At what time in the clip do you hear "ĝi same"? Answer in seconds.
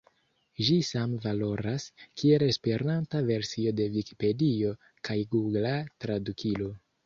0.69-1.19